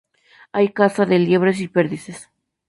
[0.51, 2.31] Hay caza de liebres y perdices.